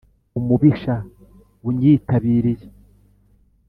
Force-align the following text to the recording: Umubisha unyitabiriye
Umubisha 0.39 0.95
unyitabiriye 1.67 2.67